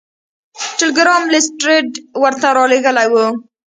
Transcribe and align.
ټیلګرام 0.77 1.23
لیسټرډ 1.33 1.89
ورته 2.23 2.47
رالیږلی 2.57 3.07
و. 3.09 3.13